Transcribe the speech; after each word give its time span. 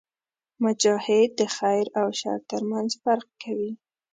مجاهد 0.63 1.29
د 1.39 1.41
خیر 1.55 1.85
او 1.99 2.07
شر 2.19 2.39
ترمنځ 2.51 2.89
فرق 3.03 3.27
کوي. 3.43 3.71